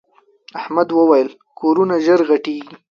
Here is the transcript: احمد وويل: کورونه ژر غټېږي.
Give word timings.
احمد 0.59 0.89
وويل: 0.99 1.29
کورونه 1.59 1.95
ژر 2.05 2.19
غټېږي. 2.29 2.73